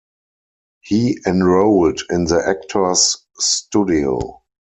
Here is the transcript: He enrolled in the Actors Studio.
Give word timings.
He 0.79 1.19
enrolled 1.27 2.01
in 2.09 2.23
the 2.25 2.43
Actors 2.43 3.17
Studio. 3.37 4.41